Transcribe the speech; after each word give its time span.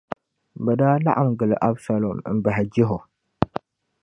bɛ 0.63 0.71
daa 0.79 1.01
laɣim 1.05 1.31
gili 1.39 1.57
Absalom 1.67 2.17
m-bahi 2.35 2.63
jɛhi 2.73 2.93
o. 2.97 2.97